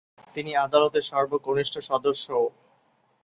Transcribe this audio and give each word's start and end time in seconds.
তিনি 0.35 0.51
আদালতের 0.65 1.03
সর্বকনিষ্ঠ 1.03 1.73
সদস্যও। 1.89 2.45